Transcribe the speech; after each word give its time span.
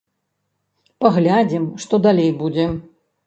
Паглядзім, 1.03 1.67
што 1.83 2.01
далей 2.09 2.31
будзе. 2.43 2.65